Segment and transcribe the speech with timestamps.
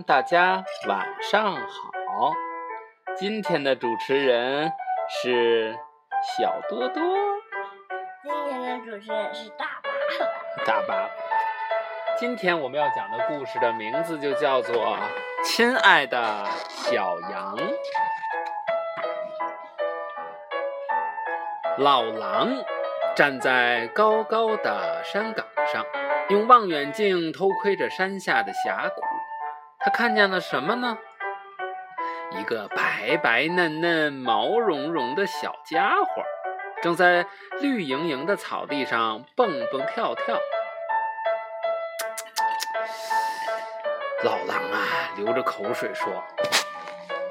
[0.00, 2.32] 们，大家晚上好。
[3.16, 4.72] 今天的主持人
[5.08, 5.76] 是
[6.38, 7.02] 小多多，
[8.22, 10.64] 今天的主持人是大爸爸。
[10.64, 11.10] 大爸爸。
[12.18, 14.74] 今天我们要讲的故事的名字就叫做
[15.44, 17.56] 《亲爱的小羊》。
[21.78, 22.48] 老狼
[23.16, 25.84] 站在高高的山岗上，
[26.28, 28.99] 用望远镜偷窥着山下的峡谷。
[29.82, 30.98] 他看见了什么呢？
[32.32, 36.22] 一个白白嫩嫩、毛茸茸的小家伙，
[36.82, 37.26] 正在
[37.60, 40.38] 绿莹莹的草地上蹦蹦跳跳。
[44.22, 46.22] 老狼啊，流着口水说：“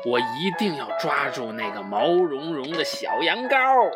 [0.03, 3.91] 我一定要抓住那个毛茸茸的小羊羔。”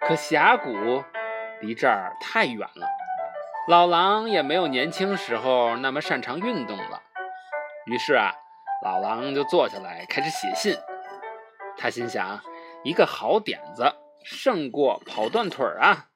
[0.00, 1.02] 可峡谷
[1.60, 2.86] 离这儿太远了，
[3.68, 7.02] 老狼也没有年轻时候那么擅长运动了。
[7.86, 8.32] 于是啊，
[8.84, 10.78] 老狼就坐下来开始写信。
[11.76, 12.40] 他心想，
[12.84, 13.92] 一个好点子
[14.24, 16.06] 胜过跑断腿儿啊！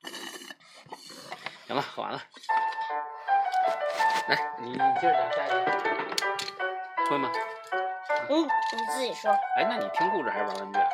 [1.67, 2.23] 行了，喝完了。
[4.29, 7.33] 来，你接着讲下一个，会吗？
[8.29, 9.29] 嗯，你自己说。
[9.57, 10.89] 哎，那你听故事还是玩玩具啊？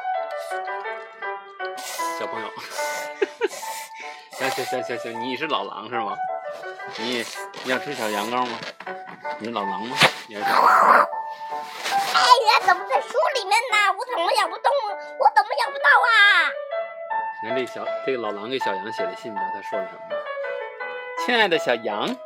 [2.19, 2.49] 小朋友，
[4.33, 6.17] 行行行行行，你是老狼是吗？
[6.95, 7.25] 你
[7.65, 8.59] 你要吃小羊羔吗？
[9.39, 9.97] 你是老狼吗？
[10.29, 11.09] 你是小羊羔？
[12.15, 13.93] 哎呀，怎么在书里面呢？
[13.99, 14.73] 我怎么咬不动？
[15.19, 16.51] 我怎么咬不到啊？
[17.43, 20.17] 你看这小这个老狼给小羊写的信，你知道他说了什么吗？
[21.25, 22.17] 亲爱的小羊，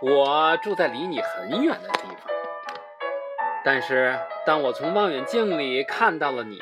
[0.00, 2.34] 我住在离你很远的地方，
[3.64, 6.58] 但是当我从望远镜里看到了你，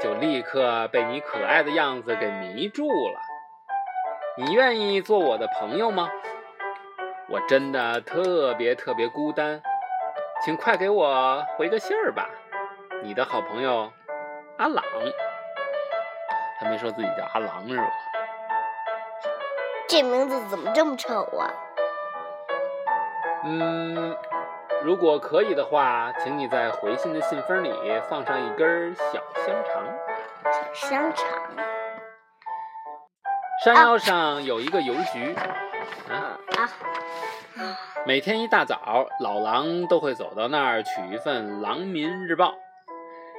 [0.00, 3.20] 就立刻被你可爱的样子给迷住了。
[4.38, 6.10] 你愿意做我的朋友吗？
[7.28, 9.60] 我真的特别特别孤单，
[10.44, 12.28] 请快给我回个信儿吧。
[13.02, 13.92] 你的好朋友
[14.58, 14.84] 阿朗，
[16.58, 17.90] 他没说自己叫阿郎是吧？
[19.88, 21.50] 这名字怎么这么丑啊？
[23.44, 24.16] 嗯，
[24.82, 27.72] 如果可以的话，请你在回信的信封里
[28.08, 29.84] 放上一根小香肠。
[30.72, 31.26] 小香肠。
[33.64, 35.34] 山腰上有一个邮局，
[36.08, 36.38] 啊，啊。
[38.06, 42.52] 每天一大早，老狼都会走到那儿取一份《狼民日报》，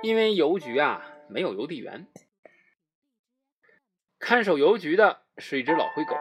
[0.01, 2.07] 因为邮局啊没有邮递员。
[4.19, 6.16] 看守邮局的是一只老灰狗。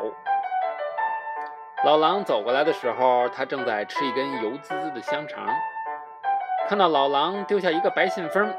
[1.85, 5.49] 老狼走过来的时候，它正在吃一根油滋滋的香肠。
[6.69, 8.55] 看到老狼丢下一个白信封，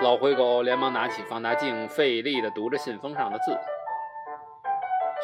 [0.00, 3.58] 老灰狗连忙拿起放大镜，费力地读着信封上的字：“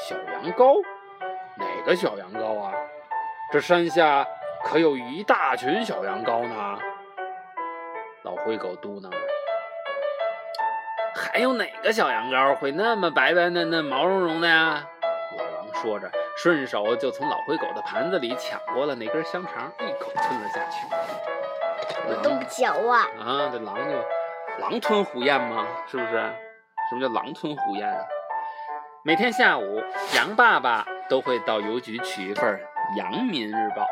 [0.09, 0.83] 小羊羔？
[1.85, 2.73] 哪个小羊羔啊？
[3.51, 4.25] 这山下
[4.65, 6.79] 可有一大群小羊羔呢。”
[8.23, 9.19] 老灰狗嘟囔着。
[11.17, 14.87] 还有哪个小羊羔会那么白白嫩嫩、毛茸茸的呀？
[15.37, 20.87] 老狼说着，顺手就从老灰狗的盘子里抢过了那根香肠，一口吞了下去。
[22.07, 23.09] 我都不嚼啊！
[23.19, 23.97] 啊，这狼就
[24.61, 25.67] 狼吞虎咽吗？
[25.89, 26.13] 是不是？
[26.89, 28.05] 什么叫狼吞虎咽啊？
[29.05, 29.83] 每天下午，
[30.15, 32.59] 羊爸爸都会到邮局取一份
[32.97, 33.83] 《羊民日报》。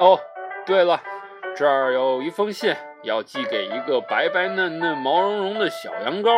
[0.00, 0.18] 哦，
[0.64, 0.98] 对了，
[1.54, 2.74] 这儿有一封信。
[3.02, 6.30] 要寄给一个白白嫩嫩、毛茸茸的小羊羔。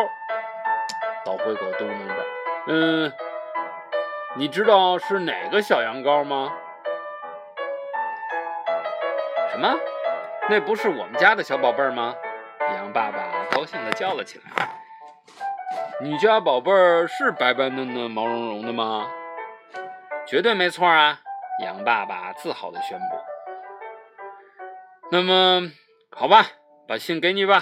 [1.25, 2.25] 老灰狗嘟囔着
[2.67, 3.13] ：“嗯，
[4.35, 6.51] 你知道是哪个小羊羔吗
[9.49, 9.73] ？”“什么？
[10.49, 12.13] 那不是我们家的小宝贝儿吗？”
[12.75, 14.69] 羊爸爸高兴地叫了起来。
[16.03, 19.09] “你家宝贝儿是白白嫩嫩、毛茸茸的吗
[20.29, 21.19] ？”“绝对没错啊！”
[21.63, 23.05] 羊爸爸自豪地宣布。
[25.11, 25.71] “那么，
[26.11, 26.45] 好吧。”
[26.89, 27.61] 把信给你吧，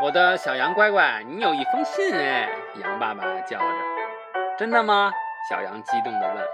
[0.00, 2.48] 我的小羊乖乖，你有一封信哎！
[2.76, 3.74] 羊爸爸叫着。
[4.56, 5.12] 真的吗？
[5.50, 6.46] 小羊激动地问。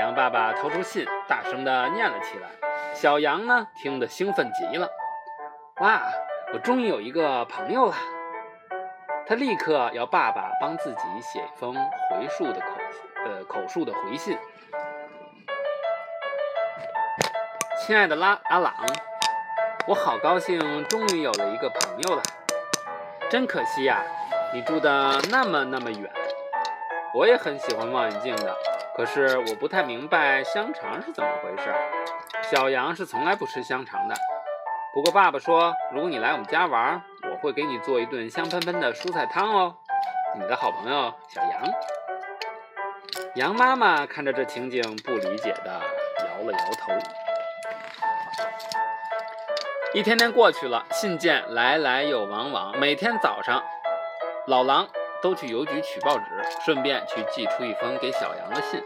[0.00, 2.48] 羊爸爸掏出信，大声地念了起来。
[2.92, 4.90] 小羊呢，听得兴奋极了。
[5.76, 6.02] 哇，
[6.52, 7.94] 我终于有一个朋友了！
[9.28, 12.66] 他立刻要爸爸帮自己写一封回述的口
[13.24, 14.38] 呃口述的回信。
[17.84, 18.72] 亲爱的拉阿朗，
[19.88, 22.22] 我好高兴，终于有了一个朋友了。
[23.28, 24.00] 真可惜呀，
[24.54, 26.08] 你住的那么那么远。
[27.12, 28.56] 我也很喜欢望远镜的，
[28.96, 31.74] 可是我不太明白香肠是怎么回事。
[32.42, 34.14] 小羊是从来不吃香肠的。
[34.94, 37.02] 不过爸爸说，如果你来我们家玩，
[37.36, 39.74] 会给你做一顿香喷喷的蔬菜汤哦。
[40.38, 41.62] 你的好朋友小羊。
[43.36, 45.80] 羊妈妈看着这情景，不理解的
[46.20, 46.92] 摇了摇头。
[49.94, 52.78] 一天天过去了，信件来来又往往。
[52.78, 53.62] 每天早上，
[54.46, 54.86] 老狼
[55.22, 56.24] 都去邮局取报纸，
[56.64, 58.82] 顺便去寄出一封给小羊的信。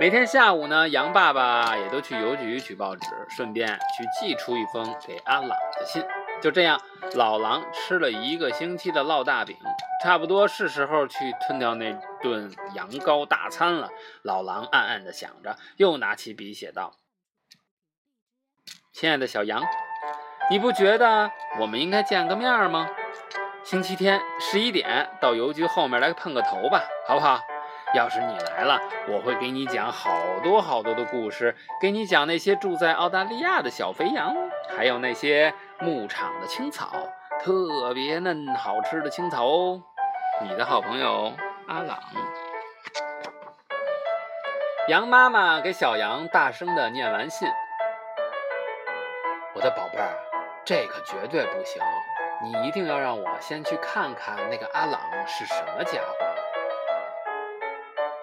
[0.00, 6.04] 每天下午呢，羊爸爸也都去邮局取报纸，顺便去寄出一封给阿朗的信。
[6.40, 6.80] 就这样，
[7.14, 9.56] 老狼吃了一个星期的烙大饼，
[10.02, 11.92] 差不多是时候去吞掉那
[12.22, 13.90] 顿羊羔大餐了。
[14.22, 16.94] 老狼暗暗地想着，又拿起笔写道
[18.92, 19.62] ：“亲爱的小羊，
[20.50, 22.88] 你不觉得我们应该见个面吗？
[23.64, 27.40] 星期天十一点到邮局后面来碰个头吧，好不好？
[27.94, 30.10] 要是你来了，我会给你讲好
[30.42, 34.34] 多好多的故事，给你讲那些住在澳大利亚的小肥羊，
[34.76, 36.90] 还有那些……”牧场的青草
[37.38, 39.82] 特别嫩，好吃的青草哦。
[40.40, 41.34] 你的好朋友
[41.68, 41.98] 阿朗，
[44.88, 47.46] 羊妈妈给小羊大声的念完信。
[49.54, 50.16] 我的宝贝儿，
[50.64, 51.82] 这可绝对不行，
[52.42, 56.15] 你一定要让我先去看看那个阿朗是什么家伙。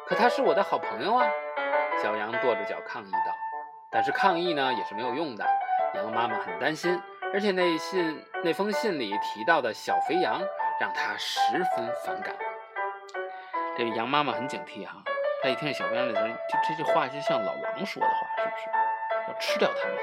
[0.05, 1.25] 可他是我的好朋友啊！
[2.01, 3.35] 小羊跺着脚抗议道。
[3.89, 5.45] 但是抗议呢也是没有用的，
[5.95, 6.99] 羊妈妈很担心。
[7.33, 10.39] 而且那信那封信里提到的小肥羊
[10.79, 11.39] 让他十
[11.75, 12.35] 分反感。
[13.77, 14.93] 这个羊妈妈很警惕哈，
[15.41, 18.69] 她一听这小肥羊这声音，就这句话就像老狼说的话，是不是？
[19.27, 19.97] 要吃掉它们，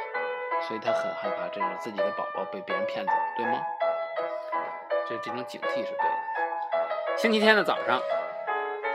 [0.62, 3.61] 所以她很害怕，这是自己的宝宝被别人骗走，对吗？
[5.08, 7.17] 这这种警惕是对的。
[7.17, 8.00] 星期天的早上，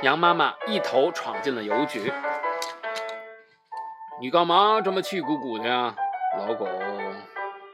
[0.02, 2.12] 羊妈妈一头闯进了邮局。
[4.20, 5.96] 你干嘛这么气鼓鼓的呀，
[6.38, 6.66] 老狗？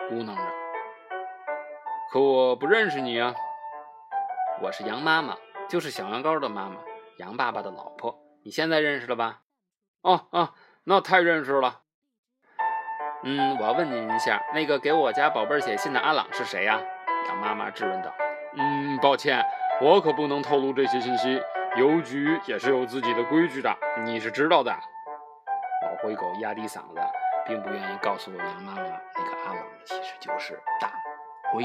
[0.10, 0.42] 嘟囔着，
[2.12, 3.34] 可我不认识你啊！
[4.62, 5.36] 我是羊妈妈，
[5.70, 6.76] 就是小羊羔的妈妈，
[7.18, 8.20] 羊爸爸的老婆。
[8.44, 9.42] 你现在认识了吧？
[10.02, 10.50] 哦哦，
[10.84, 11.82] 那太认识了。
[13.24, 16.82] 嗯，我要问您一下，那个给我家宝贝写信的阿朗是谁呀？
[17.28, 18.12] 羊妈妈质问道。
[18.58, 19.46] 嗯，抱歉，
[19.80, 21.42] 我可不能透露这些信息，
[21.78, 24.72] 邮局也是有自己的规矩的，你是知道的。
[24.72, 27.02] 老灰狗压低嗓子。
[27.44, 30.92] 并不愿意告诉我羊妈妈，那个阿朗其实就是大
[31.52, 31.64] 灰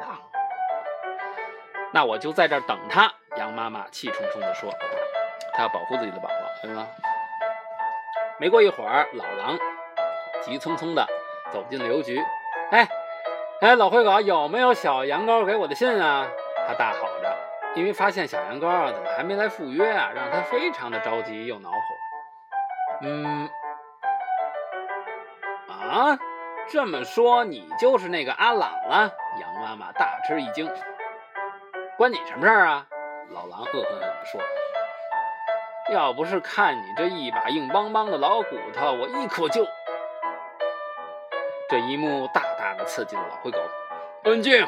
[0.00, 0.18] 狼。
[1.92, 3.12] 那我就在这儿等他。
[3.36, 4.72] 羊妈妈气冲冲地说
[5.52, 6.86] ：“他要保护自己的宝宝，对吗？”
[8.40, 9.58] 没过一会儿，老狼
[10.40, 11.06] 急匆匆地
[11.52, 12.18] 走进了邮局。
[12.72, 12.88] “哎，
[13.60, 16.26] 哎，老灰狗，有没有小羊羔给我的信啊？”
[16.66, 17.06] 他大吼，
[17.74, 21.76] 因为发现小羊羔怎么还没来赴约啊，让他非常的着急又恼火。
[23.02, 23.48] 嗯。
[25.68, 26.18] 啊，
[26.68, 29.10] 这么说你就是那个阿朗了？
[29.40, 30.70] 羊妈妈大吃一惊。
[31.96, 32.86] 关你什么事儿啊？
[33.30, 34.40] 老狼恶狠狠地说。
[35.92, 39.64] 要不是看你这一把硬邦邦的老骨头，我一口就……
[41.68, 43.58] 这一幕大大的刺激了老灰狗。
[44.24, 44.66] 安静！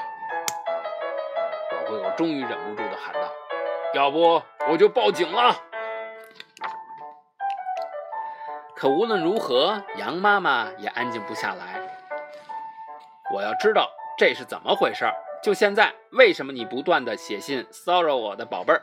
[2.00, 3.30] 我终于忍不住的喊道
[3.94, 5.54] ：“要不我就报警了。”
[8.74, 11.80] 可无论如何，羊妈妈也安静不下来。
[13.32, 15.14] 我要知道这是怎么回事儿。
[15.42, 18.82] 就现在，为什么你不断的写信骚扰我的宝贝儿？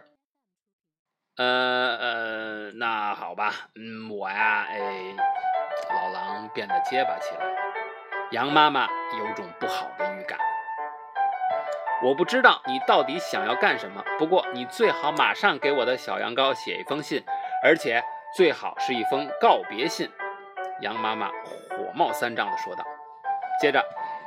[1.38, 5.16] 呃呃，那好吧，嗯，我呀，哎，
[5.90, 7.46] 老狼变得结巴起来。
[8.32, 8.88] 羊妈妈
[9.18, 10.38] 有种不好的预感。
[12.04, 17.24] 我不知道你到底想要干什么，不过你最好马上给我的小羊羔写一封信，
[17.64, 18.04] 而且。
[18.38, 20.08] 最好是一封告别信，
[20.82, 21.30] 羊妈妈
[21.72, 22.86] 火冒三丈地说道。
[23.60, 23.84] 接着，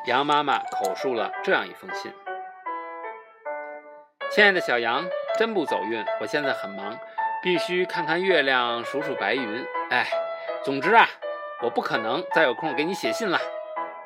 [0.06, 2.12] 羊妈妈口述了这样一封信
[4.32, 5.04] ：“亲爱的小羊，
[5.38, 6.98] 真不走运，我现在很忙，
[7.40, 9.64] 必须看看月亮，数数白云。
[9.90, 10.04] 哎，
[10.64, 11.06] 总之啊，
[11.62, 13.38] 我不可能再有空给你写信了。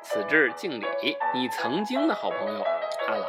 [0.03, 2.61] 此致敬礼，你曾经的好朋友
[3.07, 3.27] 阿朗。”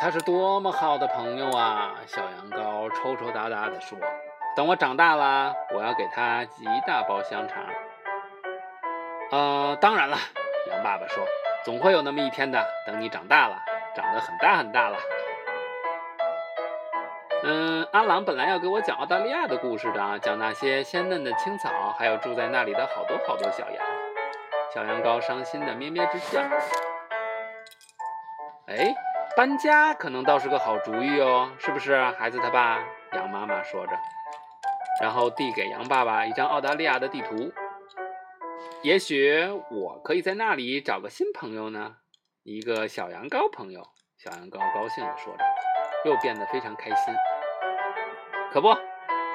[0.00, 1.92] 他是多么好的朋友啊！
[2.06, 3.98] 小羊羔抽抽搭搭地说
[4.54, 7.64] ：“等我长大了，我要给他寄一大包香肠。”
[9.32, 10.16] 呃，当然了，
[10.70, 11.24] 羊爸爸说
[11.66, 12.64] ：“总会有那么一天的。
[12.86, 13.56] 等你长大了，
[13.96, 14.96] 长得很大很大了。”
[17.42, 23.84] 嗯，阿朗本来要给我讲澳大利亚的故事的，讲那些鲜嫩的青草，还有住在那里的好多好多小羊。
[24.72, 26.40] 小羊羔伤心的咩咩直叫。
[28.68, 28.94] 哎。
[29.38, 31.96] 搬家可能倒是个好主意哦，是不是？
[32.18, 33.92] 孩子他爸，羊妈妈说着，
[35.00, 37.52] 然后递给羊爸爸一张澳大利亚的地图。
[38.82, 41.98] 也许我可以在那里找个新朋友呢，
[42.42, 43.86] 一个小羊羔朋友。
[44.16, 45.44] 小羊羔高兴地说着，
[46.04, 47.14] 又变得非常开心。
[48.50, 48.76] 可不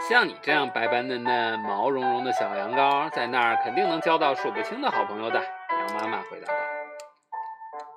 [0.09, 5.41] 像你这样白白嫩嫩、毛茸茸的小羊羔，在那儿肯定能交到数不清的好朋友的。
[5.41, 6.59] 羊妈妈回答道：“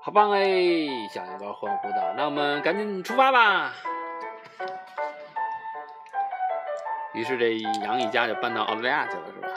[0.07, 0.39] 好棒哎！”
[1.11, 3.73] 小羊羔欢呼道：“那我们赶紧出发吧！”
[7.13, 9.49] 于是这羊一家就搬到澳大利亚去了，是吧？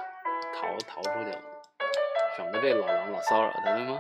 [0.56, 1.38] 逃逃出去了，
[2.36, 4.00] 省得这老狼老骚扰他，对吗？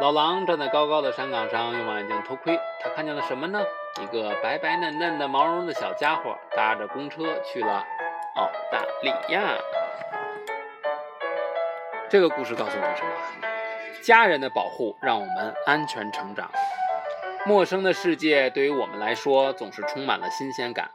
[0.00, 3.60] 老狼站在高高的山岗上，用望远镜偷窥，他看见了什么呢？
[4.00, 7.84] 一个白白嫩嫩的、毛茸茸的小家伙，搭着公车去了
[8.36, 9.56] 澳大利亚。
[12.08, 13.10] 这个故事告诉我们什么？
[14.06, 16.48] 家人的保护让我们安全成长。
[17.44, 20.88] 陌生的世界对于我们来说总是充满了新鲜感，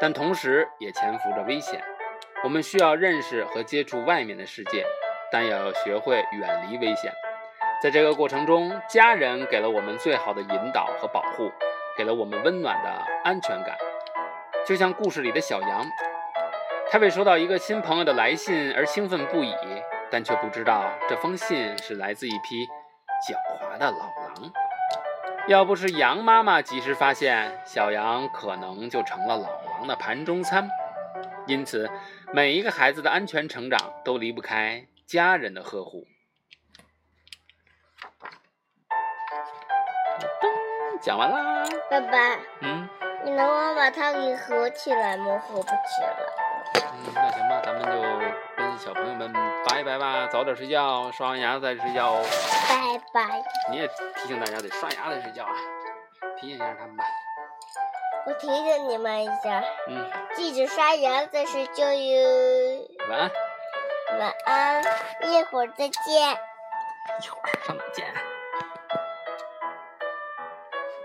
[0.00, 1.84] 但同时也潜伏着危险。
[2.42, 4.86] 我们需要认识和接触外面的世界，
[5.30, 7.12] 但也要学会远离危险。
[7.82, 11.52] 在这个过程中，家人给了我们最好的引导和保护，
[11.94, 12.90] 给了我们温暖的
[13.22, 13.76] 安全感。
[14.66, 15.84] 就像故事里的小羊，
[16.90, 19.54] 他为收到一个新朋友的来信而兴奋不已，
[20.10, 22.66] 但却不知道这封信是来自一匹
[23.28, 24.52] 狡猾的老狼。
[25.48, 30.68] 要不是羊妈妈及时发现，小羊可能就成了老狼的盘中餐。
[31.46, 31.88] 因此，
[32.32, 36.06] 每一个孩子的安全成长都离不开家人的呵护。
[41.00, 42.18] 讲完啦，爸爸，
[42.62, 42.88] 嗯，
[43.24, 45.38] 你能帮我把它给合起来吗？
[45.38, 46.35] 合不起来。
[50.30, 52.24] 早点睡觉，刷完牙再睡觉哦。
[52.68, 53.42] 拜拜。
[53.70, 55.52] 你也提醒大家得刷牙再睡觉啊，
[56.40, 57.04] 提醒一下他们吧。
[58.26, 62.88] 我提醒你们一下，嗯，记着刷牙再睡觉哟。
[63.08, 63.30] 晚安。
[64.18, 64.82] 晚安，
[65.22, 66.32] 一会儿再见。
[67.22, 68.04] 一会儿上哪见？